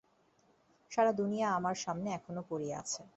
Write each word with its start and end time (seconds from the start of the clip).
সারা 0.91 1.11
দুনিয়া 1.11 1.47
আমার 1.57 1.75
সামনে 1.75 2.09
এখনও 2.13 2.41
পড়িয়া 2.49 2.75
আছে। 2.79 3.01